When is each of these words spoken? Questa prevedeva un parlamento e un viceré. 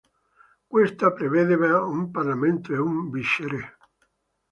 Questa 0.65 1.11
prevedeva 1.13 1.83
un 1.83 2.09
parlamento 2.09 2.73
e 2.73 2.79
un 2.79 3.11
viceré. 3.11 3.77